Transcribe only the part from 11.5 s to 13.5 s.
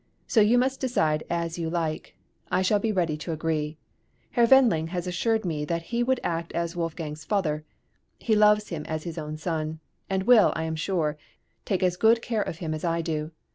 take as good care of him as I do.